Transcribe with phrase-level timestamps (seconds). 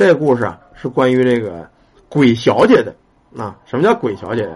[0.00, 1.68] 这个故事啊是关于这个
[2.08, 2.94] 鬼小姐的
[3.36, 3.54] 啊。
[3.66, 4.48] 什么叫鬼小姐？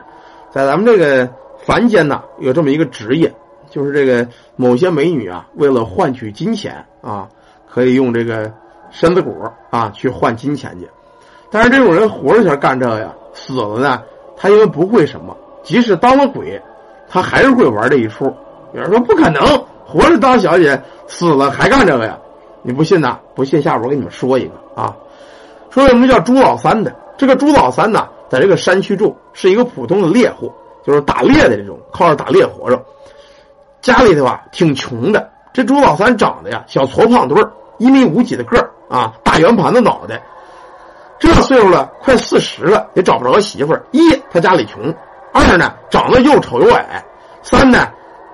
[0.51, 1.29] 在咱们这个
[1.67, 3.31] 凡间呐，有这么一个职业，
[3.69, 4.27] 就是这个
[4.57, 7.29] 某些美女啊，为了换取金钱啊，
[7.69, 8.51] 可以用这个
[8.91, 9.37] 身子骨
[9.69, 10.89] 啊去换金钱去。
[11.51, 14.03] 但是这种人活着前干这个呀，死了呢，
[14.39, 16.59] 他因为不会什么，即使当了鬼，
[17.07, 18.25] 他还是会玩这一出。
[18.73, 19.43] 有人说不可能，
[19.85, 22.19] 活着当小姐，死了还干这个呀？
[22.63, 23.21] 你不信呐？
[23.35, 24.97] 不信，下边我给你们说一个啊。
[25.75, 26.95] 说什么叫朱老三的？
[27.19, 30.53] 这个朱老三呢，在这个山区住，是一个普通的猎户，
[30.87, 32.81] 就是打猎的这种，靠着打猎活着。
[33.83, 35.29] 家里头啊挺穷的。
[35.53, 40.23] 这朱老三长得呀小矬胖墩儿，一米五几的个儿啊，大圆盘子脑袋。
[41.19, 43.85] 这岁数了，快四十了，也找不着媳妇儿。
[43.91, 43.99] 一，
[44.31, 44.81] 他家里穷；
[45.33, 47.03] 二呢，长得又丑又矮；
[47.43, 47.89] 三呢，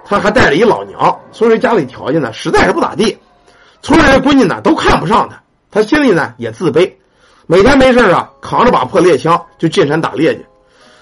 [0.05, 3.19] 他还带着一老娘，所以家里条件呢实在是不咋地。
[3.81, 6.93] 村里的闺女呢都看不上他，他心里呢也自卑。
[7.51, 10.47] 每天没事啊，扛着把破猎枪就进山打猎去。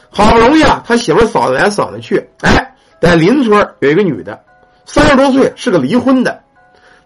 [0.08, 4.42] 好不容易啊，他媳妇嫂子来嫂子去，哎，在邻村有一个女的，
[4.86, 6.42] 三十多岁，是个离婚的。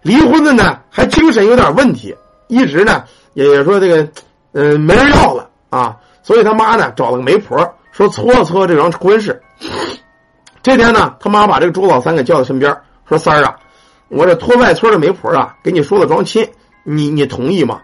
[0.01, 2.15] 离婚的呢，还精神有点问题，
[2.47, 4.07] 一直呢也说这个。
[4.53, 9.41] 嗯，没人要了啊，所以他妈呢找了个媒婆，说搓搓这桩婚事。
[10.61, 12.73] 这天呢，他妈把这个朱老三给叫到身边，
[13.09, 13.57] 说：“三儿啊，
[14.07, 16.47] 我这托外村的媒婆啊，给你说了桩亲，
[16.83, 17.81] 你你同意吗？”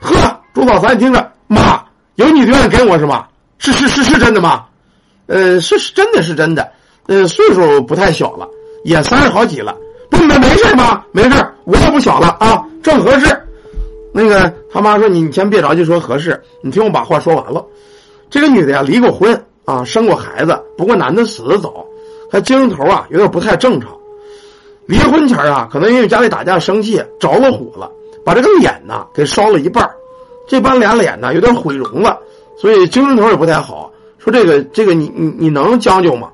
[0.00, 3.26] 呵，朱老三你听着，妈，有你愿意跟我是吗？
[3.58, 4.64] 是是是是真的吗？
[5.26, 6.72] 呃，是是真的是真的，
[7.08, 8.48] 呃，岁数不太小了，
[8.82, 9.76] 也三十好几了。
[10.10, 11.04] 不没没事吗？
[11.12, 13.38] 没事，我也不小了啊，正合适。
[14.14, 17.62] 那个他妈说：“你你先别着急说合适，你听我把话说完了。
[18.30, 21.84] 这个女的呀，离过婚啊，生过孩子，不过男的死的早，
[22.30, 23.90] 她精神头啊有点不太正常。
[24.86, 27.90] 离婚前啊，可能因为家里打架生气着了火了，
[28.24, 29.86] 把这个脸呐给烧了一半
[30.46, 32.18] 这半俩脸呢有点毁容了，
[32.56, 33.90] 所以精神头也不太好。
[34.18, 36.30] 说这个这个你你你能将就吗？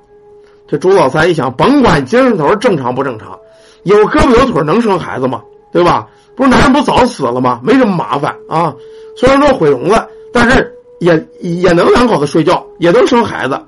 [0.69, 3.39] 这朱老三一想，甭管精神头正常不正常，
[3.83, 5.43] 有胳膊有腿能生孩子吗？
[5.73, 7.61] 对吧？”不是男人不早死了吗？
[7.63, 8.75] 没什么麻烦啊。
[9.15, 13.61] 虽然说毁容了，但是也也能两口子睡觉，也能生孩子。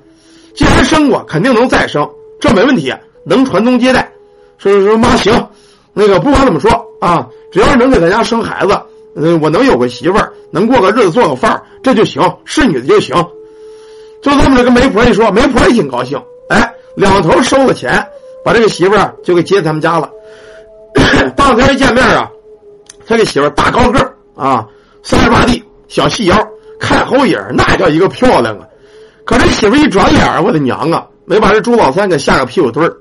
[0.55, 2.09] 既然生过，肯定能再生，
[2.41, 2.91] 这没问题，
[3.23, 4.11] 能传宗接代。
[4.57, 5.47] 说说说妈行，
[5.93, 6.71] 那个不管怎么说
[7.03, 8.81] 啊，只要能给咱家生孩子，
[9.17, 13.15] 嗯，我能有个媳妇儿，能过个日子，做个饭儿这就行，是女的就行。
[14.23, 18.07] 就这么着跟媒婆一说，媒婆也挺高兴，哎，两头收了钱，
[18.45, 20.11] 把这个媳妇儿就给接他们家了。
[21.37, 22.31] 当天一见面啊。
[23.07, 24.01] 他这媳妇儿大高个
[24.35, 24.67] 啊，
[25.03, 26.39] 三十八 D，小细腰，
[26.81, 28.67] 看后影那叫一个漂亮啊！
[29.27, 32.97] 可这媳妇一转眼我的娘啊，没把这朱老三给吓个屁股墩儿，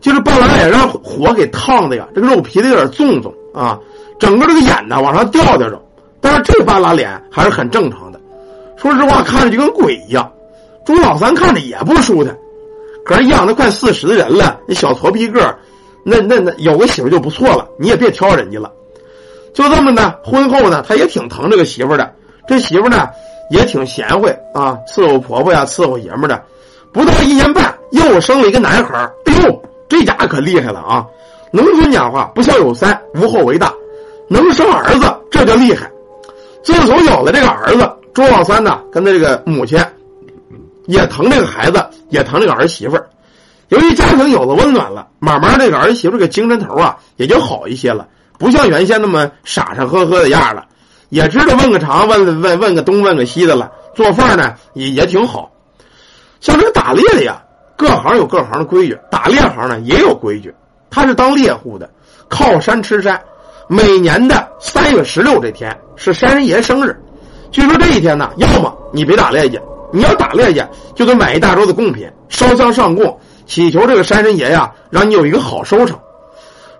[0.00, 3.78] 就是半拉脸让火给烫的呀，这个肉皮子有点纵纵啊，
[4.18, 5.80] 整个这个眼呢往上掉掉着，
[6.20, 8.20] 但是这半拉脸还是很正常的。
[8.76, 10.30] 说实话，看着就跟鬼一样。
[10.84, 12.36] 朱老三看着也不舒坦，
[13.04, 15.56] 可是养的快四十的人了，那小矬皮个
[16.04, 18.70] 那那那有个媳妇就不错了，你也别挑人家了。
[19.52, 22.12] 就这么呢，婚后呢，他也挺疼这个媳妇的。
[22.46, 23.08] 这媳妇呢，
[23.50, 26.40] 也挺贤惠啊，伺候婆婆呀，伺候爷们的。
[26.92, 31.04] 不到一年半，又生了一个男孩哎呦，这家可厉害了啊！
[31.50, 33.72] 农村讲话，不孝有三，无后为大。
[34.28, 35.90] 能生儿子，这就厉害。
[36.62, 39.78] 自从有了这个儿子，朱老三呢，跟他这个母亲
[40.86, 42.98] 也疼这个孩子，也疼这个儿媳妇
[43.68, 48.08] 由于家庭有了温暖了，慢慢这个儿媳妇这个精神头啊，也就好一些了。
[48.38, 50.66] 不像原先那么傻傻呵呵的样了，
[51.08, 53.70] 也知道问个长问问问个东问个西的了。
[53.94, 55.50] 做饭呢也也挺好，
[56.40, 57.42] 像这个打猎的呀，
[57.76, 60.54] 各行有各行的规矩，打猎行呢也有规矩。
[60.90, 61.88] 他是当猎户的，
[62.28, 63.20] 靠山吃山。
[63.68, 66.96] 每年的三月十六这天是山神爷生日，
[67.50, 69.60] 据说这一天呢，要么你别打猎去，
[69.92, 75.98] 你要打猎去就得买一大桌子贡品，烧香上供，祈求这个山神爷呀，让你有一个好收成。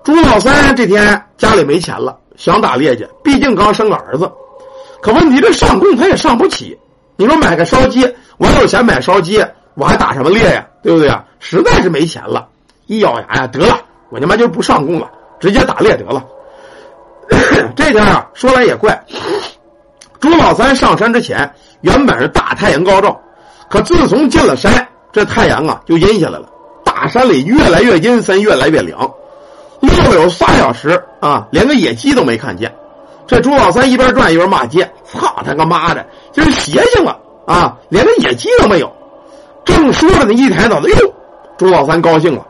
[0.05, 4.31] 朱老三这天家里没钱了，想打猎去，毕竟刚生个儿子。
[5.03, 6.79] 可问题这上供他也上不起。
[7.17, 8.09] 你说买个烧鸡，
[8.39, 9.45] 我有钱买烧鸡，
[9.75, 10.65] 我还打什么猎呀？
[10.85, 11.25] 对不对啊？
[11.41, 12.47] 实在是没钱了，
[12.87, 13.77] 一咬牙呀，得了，
[14.11, 16.25] 我他妈就不上供了，直接打猎得了。
[17.77, 19.01] 这天啊，说来也怪，
[20.21, 23.21] 朱老三上山之前，原本是大太阳高照，
[23.69, 26.49] 可自从进了山，这太阳啊就阴下来了，
[26.85, 29.11] 大山里越来越阴森，越来越凉。
[29.81, 32.75] 溜了有仨小时啊，连个野鸡都没看见。
[33.27, 37.77] 这朱老三一边转一边骂街：“操他个妈的，今儿邪性了啊！
[37.89, 38.91] 连个野鸡都没有。”
[39.67, 41.13] 正说着呢，一抬脑袋，哟，
[41.59, 42.47] 朱老三高兴了，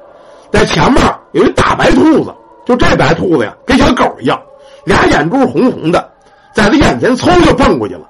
[0.52, 1.02] 在前面
[1.32, 2.34] 有一大白兔子，
[2.64, 4.40] 就这白兔子呀，跟小狗一样，
[4.86, 6.08] 俩眼珠红红的，
[6.52, 8.08] 在他眼前嗖就蹦过去了。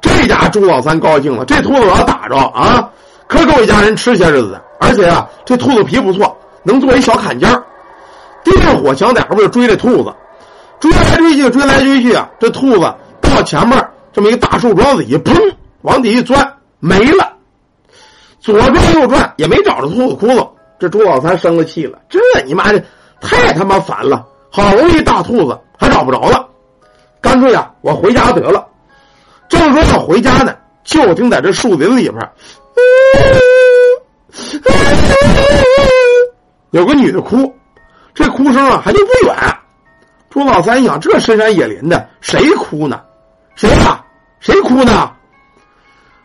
[0.00, 2.90] 这家朱老三高兴了，这兔子我要打着啊，
[3.28, 4.64] 可够一家人吃些日子的。
[4.80, 7.48] 而且啊，这兔子皮不错，能做一小坎肩
[8.42, 10.14] 盯着火墙点不就追这兔子，
[10.80, 15.36] 追来追去，追来追去啊，这兔子到前面这么一大树桩子一砰，
[15.82, 17.34] 往底一钻没了。
[18.40, 20.48] 左转右转也没找着兔子窟窿，
[20.78, 22.82] 这朱老三生了气了，这你妈的
[23.20, 24.24] 太他妈烦了！
[24.50, 26.48] 好容易大兔子还找不着了，
[27.20, 28.66] 干脆啊，我回家得了。
[29.48, 30.54] 正说要回家呢，
[30.84, 32.30] 就听在这树林里边，
[36.70, 37.52] 有个女的哭，
[38.14, 39.36] 这哭声啊还就不远。
[40.30, 43.00] 朱老三一想，这深山野林的，谁哭呢？
[43.54, 44.04] 谁呀？
[44.40, 45.10] 谁哭呢？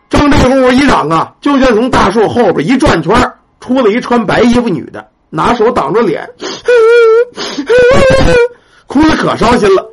[0.08, 6.28] 正这功夫一嚷啊，就见从大树后边一转圈出了一穿白衣服女的，拿手挡着脸，
[8.90, 9.88] 哭的可伤心了。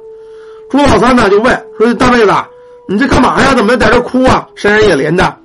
[0.71, 2.33] 朱老三呢就问说：“大妹子，
[2.87, 3.53] 你这干嘛呀？
[3.53, 4.49] 怎么在这哭啊？
[4.55, 5.37] 深山野林的。”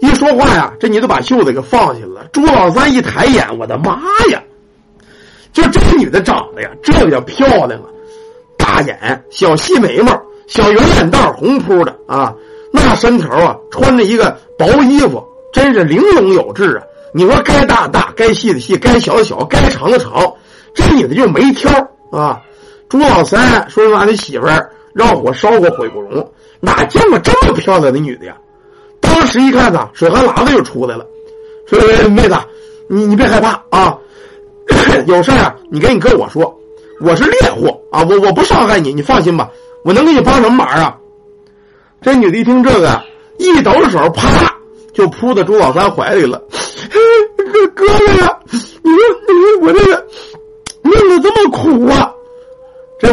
[0.00, 2.24] 一说话呀，这女的把袖子给放下了。
[2.32, 4.00] 朱老三一抬眼，我的妈
[4.30, 4.42] 呀！
[5.52, 7.86] 就这女的长得呀，这叫漂亮啊！
[8.56, 12.32] 大眼，小细眉毛，小圆眼蛋，红扑的啊。
[12.72, 16.82] 那身条啊，穿着一个薄衣服，真是玲珑有致啊！
[17.12, 20.32] 你说该大大，该细的细，该小的小，该长的长，
[20.74, 21.70] 这女的就没挑
[22.12, 22.40] 啊！
[22.88, 28.36] 朱老三说：“俺的媳妇儿让火烧过毁不容，哪见过这么漂亮的女的呀？”
[29.00, 31.06] 当时一看呐，水汗喇子就出来了，
[31.66, 32.34] 说：“妹子，
[32.88, 33.96] 你你别害怕啊，
[35.06, 36.58] 有事啊，你跟你哥我说，
[37.00, 39.50] 我是猎户啊，我我不伤害你，你放心吧，
[39.84, 40.96] 我能给你帮什么忙啊？”
[42.00, 43.02] 这女的一听这个，
[43.38, 44.28] 一抖手，啪
[44.94, 46.42] 就扑到朱老三怀里了。
[47.74, 48.37] 哥哥呀，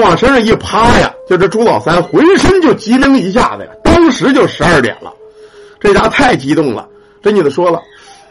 [0.06, 5.12] 往身上一趴呀，就这朱老三浑身就机灵一下子呀，当时就十二点了。
[5.80, 6.88] 这家太激动了。
[7.24, 7.82] 这女的说了：“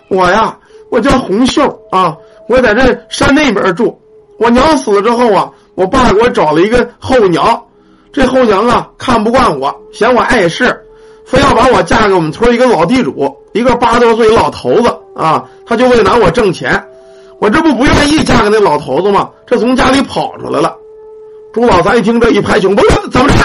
[0.09, 0.57] 我呀，
[0.91, 2.17] 我叫红秀啊，
[2.49, 4.01] 我在这山那边住。
[4.39, 7.61] 我娘死了之后啊，我爸给我找了一个后娘。”
[8.13, 10.81] 这后娘啊，看不惯我，嫌我碍事，
[11.27, 15.45] 非要把我嫁给我们村一个老地主，一个八十多岁老头子啊！
[15.67, 16.81] 他就为拿我挣钱，
[17.41, 19.29] 我这不不愿意嫁给那老头子吗？
[19.45, 20.77] 这从家里跑出来了。
[21.55, 23.37] 朱老三一听这一拍胸，不是怎么着？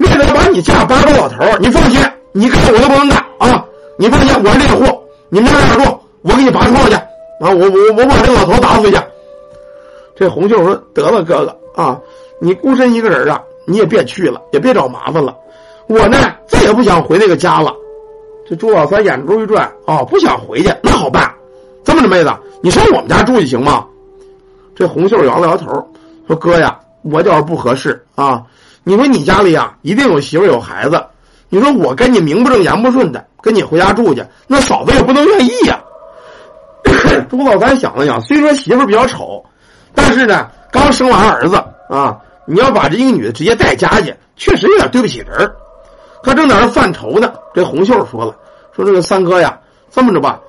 [0.00, 2.00] 为了把你嫁八多老头儿你放心，
[2.32, 3.64] 你干我都不能干啊！
[3.96, 6.00] 你放心，我是猎户，你们在哪住？
[6.22, 7.06] 我给你拔创去啊！
[7.40, 8.98] 我我我把这老头打死去。
[10.16, 12.00] 这红袖说：“得了，哥哥啊，
[12.40, 15.36] 你孤身一个人啊。”你也别去了，也别找麻烦了。
[15.86, 17.72] 我呢，再也不想回那个家了。
[18.44, 21.32] 这朱老三眼珠一转，哦，不想回去，那好办。
[21.84, 23.86] 这么着，妹子，你上我们家住去行吗？
[24.74, 25.66] 这红袖摇了摇头，
[26.26, 28.42] 说：“哥呀，我觉着不合适啊。
[28.84, 31.04] 你说你家里呀，一定有媳妇有孩子。
[31.48, 35.80] 你说我跟你名不正言不顺的，跟你回家住去，那嫂子也不能愿意呀。”
[37.28, 39.44] 朱老三想了想，虽说媳妇比较丑，
[39.94, 41.56] 但是呢，刚生完儿子
[41.88, 42.18] 啊。
[42.44, 45.52] 你要把这一个女的直接带家去，确实有点对不起人
[46.24, 48.34] 他正在那犯愁呢，这红秀说了
[48.74, 49.56] ：“说这个三哥呀，
[49.90, 50.40] 这么着吧，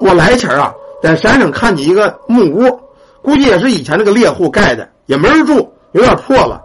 [0.00, 2.80] 我来前啊，在山上看见一个木屋，
[3.22, 6.62] 估计也是以前那个猎户盖的，也没人住，有点破了。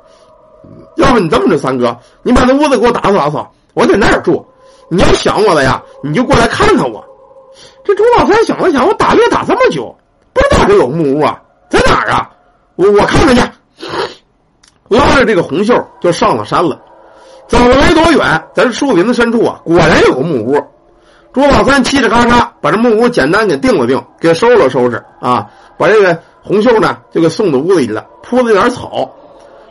[0.97, 4.45] 要不你这么着，三哥，你把那屋子给我打扫打扫，我在那儿住。
[4.89, 7.03] 你要想我了呀，你就过来看看我。”
[7.83, 9.95] 这朱老三想了想，我打猎打这么久，
[10.33, 12.29] 不知道这有木屋啊，在哪儿啊？
[12.75, 13.41] 我我看看去。
[14.89, 16.79] 拉着这个红袖就上了山了，
[17.47, 18.19] 走了没多远，
[18.53, 20.59] 在这树林子深处啊，果然有个木屋。
[21.31, 25.47] 朱老三嘁哩咔嚓把这木屋简单给定了定，给收了收拾啊，
[25.77, 29.09] 把这个红袖呢就给送到屋里了，铺了点草。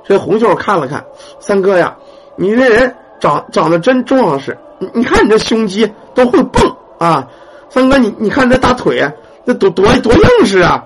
[0.05, 1.05] 这红袖看了看，
[1.41, 1.97] 三哥呀，
[2.37, 7.29] 你这人长长得真壮实，你你看你这胸肌都会蹦啊，
[7.69, 9.11] 三哥你你看这大腿，
[9.45, 10.85] 那多多多硬实啊！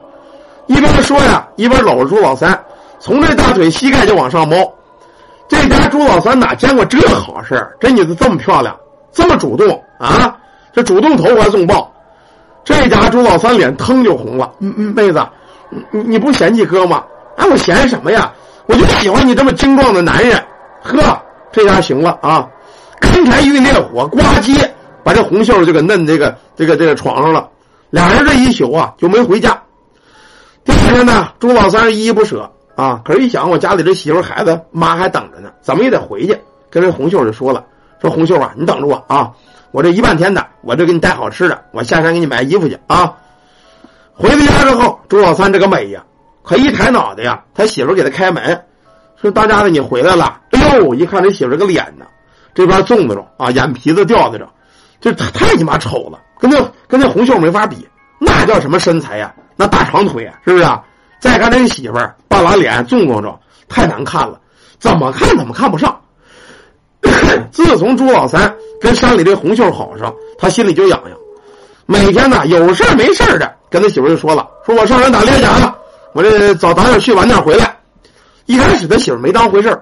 [0.67, 2.65] 一边说呀，一边搂着朱老三。
[2.99, 4.73] 从这大腿膝盖就往上摸，
[5.49, 8.77] 这家朱老三哪见过这好事这女子这么漂亮，
[9.13, 10.37] 这么主动啊！
[10.73, 11.93] 这主动投怀送抱，
[12.65, 14.53] 这家朱老三脸腾就红了。
[14.61, 15.21] 嗯嗯，妹子，
[15.91, 17.05] 你你不嫌弃哥吗？
[17.37, 18.33] 啊，我嫌什么呀？
[18.67, 20.37] 我就喜欢你这么精壮的男人。
[20.83, 22.49] 呵，这下行了啊！
[23.01, 24.69] 干柴遇烈火，呱唧
[25.03, 27.49] 把这红袖就给嫩这个这个这个床上了。
[27.91, 29.61] 俩人这一宿啊就没回家。
[30.65, 32.51] 第二天呢，朱老三依依不舍。
[32.75, 33.03] 啊！
[33.05, 36.35] 可是，一想我家里这媳妇孩子妈还等着呢，怎么也得回去。
[36.71, 37.63] 跟这红袖就说了
[38.01, 39.31] ：“说红袖啊，你等着我啊！
[39.73, 43.13] 我这一半天的，我这给你带好吃的，我下山给你买衣服去啊！”
[44.15, 46.05] 回到家之后，朱老三这个美呀，
[46.43, 48.65] 可一抬脑袋呀，他媳妇给他开门，
[49.21, 50.41] 说当家的你回来了。
[50.51, 52.07] 哎呦，一看这媳妇这个脸呢，
[52.55, 54.49] 这边粽子着啊，眼皮子吊在着，
[55.01, 57.89] 这太你妈丑了，跟那跟那红袖没法比。
[58.19, 59.35] 那叫什么身材呀？
[59.57, 60.83] 那大长腿，是不是啊？
[61.19, 61.95] 再看这个媳妇，
[62.29, 63.37] 半拉脸，纵光着，
[63.69, 64.39] 太难看了，
[64.79, 65.99] 怎么看怎么看不上。
[67.51, 71.19] 自从朱老三跟山里这红袖好上，他心里就痒痒，
[71.87, 75.75] 每天呢有事没事的跟他媳妇就说了：“说我上山打猎去啊，
[76.13, 77.77] 我这早早点去，晚点回来。”
[78.47, 79.81] 一开始他媳妇没当回事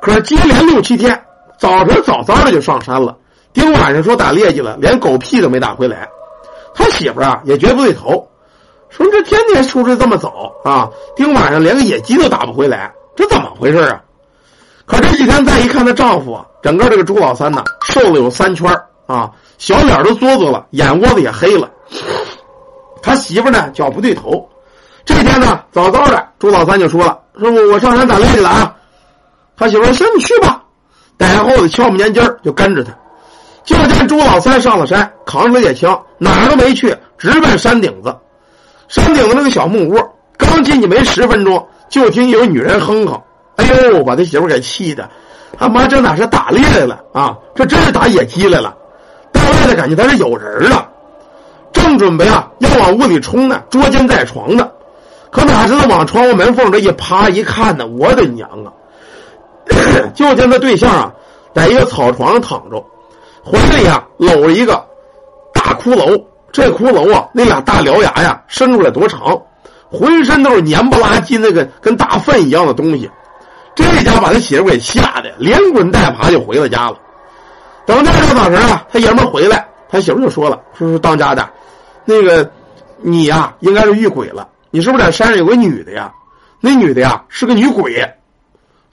[0.00, 1.20] 可是接连六七天，
[1.58, 3.16] 早晨早早的就上山了，
[3.52, 6.08] 丁晚上说打猎去了，连狗屁都没打回来。
[6.74, 8.28] 他媳妇啊也觉不对头，
[8.88, 14.02] 说这天天出去这么早啊，丁晚上连个野鸡都打不回来，这怎么回事啊？
[14.84, 18.68] 可这几天再一看，她丈夫啊，整个这个朱老三呢，瘦了有三圈
[19.06, 19.30] 啊，
[19.62, 21.70] 小脸都哆嗦了，眼窝子也黑了。
[23.00, 24.44] 他媳妇呢，脚不对头。
[25.04, 28.74] 这天呢，早早的，朱老三就说了：“说我我上山打猎去了啊。”
[29.56, 30.64] 他媳妇说：“行，你去吧。”
[31.16, 32.92] 逮后的敲木年筋就跟着他。
[33.62, 38.12] 就见朱老三上了山，扛着猎枪，哪儿都没去，直奔山顶子。
[38.88, 39.96] 山顶子那个小木屋，
[40.36, 43.22] 刚进去没十分钟，就听有女人哼哼。
[43.54, 45.08] 哎呦，把他媳妇给气的，
[45.56, 47.38] 他妈这哪是打猎来了啊？
[47.54, 48.76] 这真是打野鸡来了！
[49.52, 50.88] 大外的感觉他是有人了，
[51.72, 54.70] 正准备啊要往屋里冲呢，捉奸在床呢，
[55.30, 58.72] 可哪知道往窗户门缝这一趴一看呢，我的娘啊！
[60.14, 61.12] 就见他对象啊，
[61.54, 62.82] 在一个草床上躺着，
[63.44, 64.84] 怀里呀搂着一个
[65.52, 69.38] 大骷髅，这骷髅啊那俩大獠牙呀伸出来多长，
[69.90, 73.10] 浑身都是黏不拉几那个跟大粪一样的东西。
[73.74, 76.96] 这家把他媳妇给吓得连滚带爬就回了家了。
[77.84, 81.50] 等第二天早晨啊，他爷们回来，他媳妇就说了：“说说当家的，
[82.04, 82.48] 那个
[82.98, 84.48] 你呀，应该是遇鬼了。
[84.70, 86.12] 你是不是在山上有个女的呀？
[86.60, 88.14] 那女的呀是个女鬼。”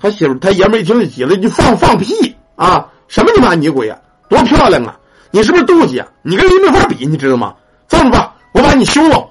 [0.02, 2.88] 他媳妇他爷们一听就急了：“你放放屁啊！
[3.08, 3.98] 什么你妈女鬼呀？
[4.28, 4.98] 多漂亮啊！
[5.30, 6.08] 你是不是妒忌啊？
[6.24, 7.54] 你跟人没法比，你知道吗？
[7.88, 9.30] 这么吧，我把你休了。”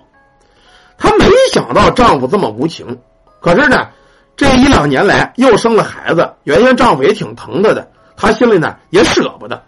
[0.96, 2.98] 她没想到丈夫这么无情，
[3.40, 3.88] 可是呢。
[4.36, 9.62] 这一两年来又生了孩子，原先丈夫也挺疼她的，他心里呢也舍不得。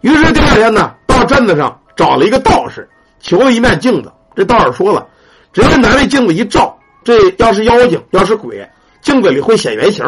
[0.00, 4.10] 于是第二天呢，到镇子上找了一个道士，求了一面镜子。
[4.36, 5.06] 这道士说了，
[5.52, 8.66] 只要拿这镜子一照，这要是妖精，要是鬼，
[9.02, 10.06] 镜子里会显原形。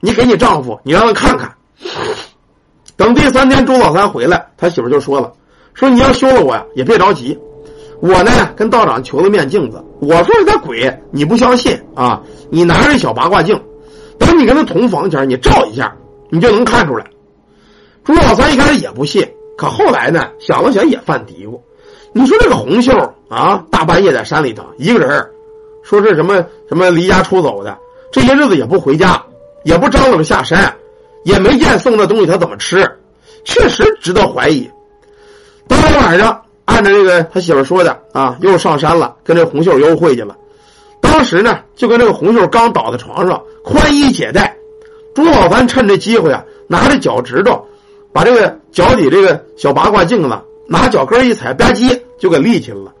[0.00, 1.52] 你给你丈夫，你让他看看。
[2.96, 5.30] 等第三天朱老三回来，他媳妇就说了，
[5.74, 7.38] 说你要休了我呀，也别着急。
[8.00, 12.22] 我呢，跟道长求了面镜子，我说是他鬼，你不相信啊？
[12.50, 13.60] 你拿着小八卦镜，
[14.18, 15.94] 等你跟他同房前，你照一下，
[16.30, 17.04] 你就能看出来。
[18.08, 19.22] 朱老三一开始也不信，
[19.54, 21.60] 可后来呢，想了想也犯嘀咕。
[22.14, 22.90] 你说这个红袖
[23.28, 25.28] 啊，大半夜在山里头一个人，
[25.82, 27.76] 说是什么什么离家出走的，
[28.10, 29.22] 这些日子也不回家，
[29.62, 30.74] 也不张罗着下山，
[31.22, 32.90] 也没见送的东西他怎么吃，
[33.44, 34.66] 确实值得怀疑。
[35.68, 36.42] 当天晚上。
[36.64, 40.34] 按照这个他媳妇说的啊，又上山了，跟这红袖幽会去了。
[41.00, 44.56] 当时呢，就跟这个红袖刚倒在床上，宽衣解带。
[45.14, 47.66] 朱老三趁这机会啊，拿着脚趾头，
[48.18, 50.28] 把这个脚底这个小八卦镜子
[50.66, 52.92] 拿脚跟一踩，吧唧就给立起来了。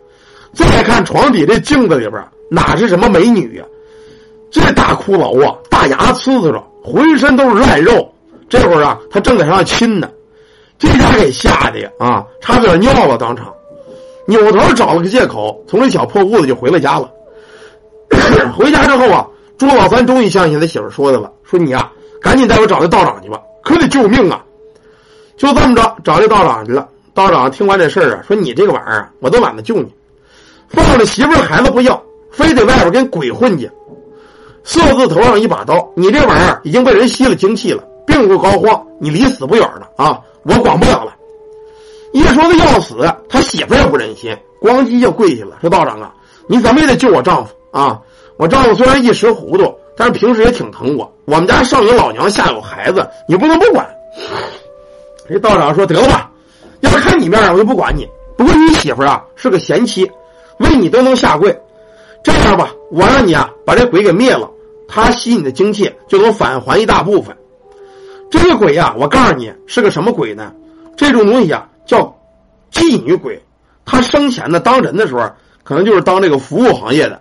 [0.54, 3.64] 再看床底这镜子里边，哪是什么美女呀？
[4.48, 8.08] 这大骷髅啊，大牙呲呲着，浑身都是烂肉。
[8.48, 10.08] 这会儿啊，他正在上亲呢，
[10.78, 13.52] 这家给吓的呀啊，差点尿了当场。
[14.28, 17.10] 扭头找了个借口，从这小破屋子就回了家了。
[18.56, 19.26] 回家之后啊，
[19.58, 21.90] 朱老三终于相信他媳妇说的了，说你呀，
[22.22, 24.44] 赶紧带我找那道长去吧，可得救命啊！
[25.38, 26.86] 就这么着，找这道长去了。
[27.14, 29.88] 道长听完这事儿啊，说你这个玩意儿，我都懒得救你，
[30.68, 33.70] 放着媳妇孩子不要，非得外边跟鬼混去，
[34.64, 40.20] 色字头上一把刀，你这玩意儿已经被人吸了精气了，病入膏肓，你离死不远了啊！
[40.42, 41.14] 我管不了了。
[42.12, 42.96] 一说他要死，
[43.28, 46.12] 他媳妇也不忍心，咣叽就跪下了，说：“道长啊，
[46.48, 48.00] 你怎么也得救我丈夫啊！
[48.38, 51.12] 我丈夫虽然一时糊涂，但是平时也挺疼我。
[51.26, 53.86] 我们家上有老娘，下有孩子，你不能不管。”
[55.28, 56.30] 这道长说：“得了吧，
[56.80, 58.08] 要看你面儿，我就不管你。
[58.36, 60.10] 不过你媳妇啊是个贤妻，
[60.58, 61.56] 为你都能下跪。
[62.24, 64.48] 这样吧，我让你啊把这鬼给灭了，
[64.88, 67.36] 他吸你的精气就能返还一大部分。
[68.30, 70.52] 这个鬼呀，我告诉你是个什么鬼呢？
[70.96, 72.14] 这种东西啊。”叫
[72.70, 73.42] 妓女鬼，
[73.86, 75.26] 他生前呢当人的时候，
[75.64, 77.18] 可能就是当这个服务行业的，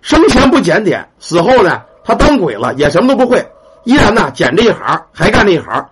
[0.00, 3.44] 生前不检点，死后呢他当鬼了也什么都不会，
[3.82, 4.78] 依然呢捡这一行
[5.12, 5.84] 还干这一行，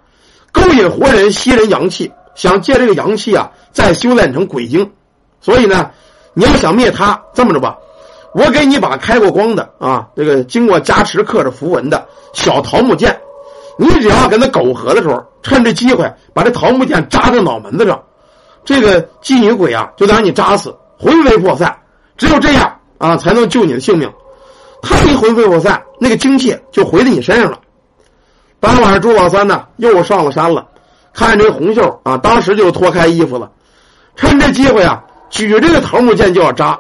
[0.54, 4.90] 勾引活人吸人阳气，想借这个阳气啊再修炼成鬼精，
[5.40, 5.90] 所以呢
[6.32, 7.76] 你要想灭他，这么着吧，
[8.32, 13.20] 我给你把开过光的啊，这个经过加持刻着符文的小桃木剑，
[13.76, 18.02] 你只要跟他苟合的时候，趁这机会把这桃木剑扎在脑门子上，
[18.64, 21.76] 这个妓女鬼啊就得让你扎死，魂飞魄散。
[22.16, 24.08] 只有这样啊，才能救你的性命。
[24.82, 27.58] 他一魂飞魄散，那个精气就回到你身上了。
[28.64, 30.66] 当晚上，朱老三呢又上了山了，
[31.12, 33.50] 看这红袖啊，当时就脱开衣服了，
[34.16, 36.78] 趁这机会啊，举这个桃木剑就要扎。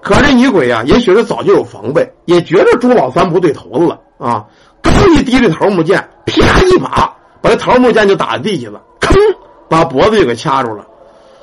[0.00, 4.46] 可这女鬼啊，也许是早就有防备，也觉得朱老三不对头子了啊！
[4.80, 9.14] 刚一提这桃木剑，啪一把把这桃木剑就打在地下了，吭，
[9.68, 10.86] 把脖子就给掐住了。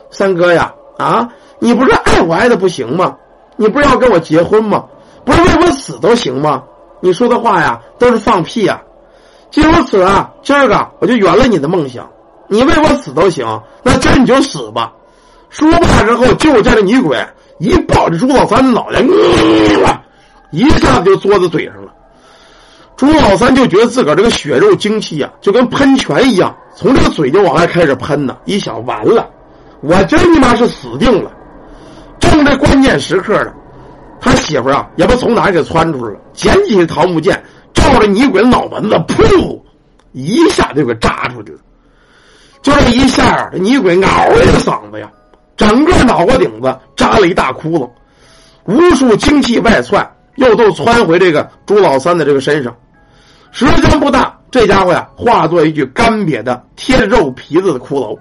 [0.10, 1.30] 三哥呀，啊，
[1.60, 3.16] 你不是爱我爱的不行吗？
[3.56, 4.86] 你不是要跟我结婚吗？
[5.24, 6.64] 不是为我死都行吗？
[7.02, 8.82] 你说的话呀，都是放屁呀！
[9.54, 12.10] 既如此啊，今儿个我就圆了你的梦想，
[12.48, 13.46] 你为我死都行，
[13.84, 14.92] 那今儿你就死吧！
[15.52, 17.24] 说罢之后，就见这女鬼。
[17.60, 19.00] 一抱着朱老三的脑袋，
[20.50, 21.94] 一下子就嘬在嘴上了。
[22.96, 28.36] 朱老三就觉得自个儿这个血肉精气呀，就跟喷泉一样，从这个嘴就往外开始喷呢。
[28.46, 29.30] 一想，完了，
[29.82, 31.32] 我真他妈是死定了！
[32.20, 33.54] 正在关键时刻呢，
[34.20, 37.42] 他媳妇啊，也不从哪给窜出来了，捡起桃木剑，
[38.04, 39.62] 这女鬼脑门子，噗，
[40.12, 41.60] 一下就给扎出去了。
[42.62, 45.10] 就这一下，这女鬼嗷一嗓子呀！
[45.56, 47.90] 整个脑瓜顶子扎了一大窟窿，
[48.66, 50.06] 无数精气外窜，
[50.36, 52.76] 又都窜回这个朱老三的这个身上。
[53.52, 58.20] 时间不大，这家伙呀化作一具干瘪的贴着肉皮子的骷髅。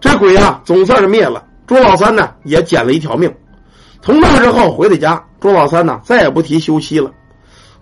[0.00, 3.30] 这鬼呀总算是灭了，朱老三呢也捡了一条命。
[4.00, 7.10] 从那之后回到家，朱老三呢再也不提休息了，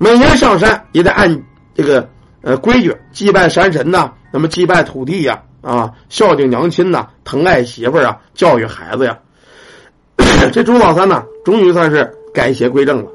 [0.03, 1.41] 每年上山也得按
[1.77, 2.09] 这个
[2.41, 5.41] 呃规矩祭拜山神呐，那么祭拜土地呀。
[5.61, 9.17] 啊，孝敬娘亲呐，疼爱媳妇儿啊，教育孩子呀，
[10.53, 13.11] 这朱老三呢，终于算是改邪归正了。